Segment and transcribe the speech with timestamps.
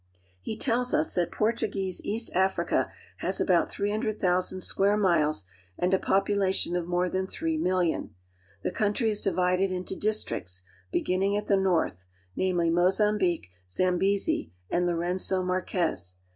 [0.41, 5.45] He tells us that Portuguese East Africa has about three hundred thousand square miles
[5.77, 8.09] and a population of more than three millions.
[8.63, 12.03] The country is divided into districts, beginning at the north;
[12.35, 16.15] namely, Mozambique, Zambezi, and Louren^o Marquez.